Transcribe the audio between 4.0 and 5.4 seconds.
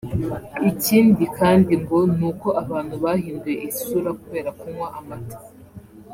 kubera kunywa amata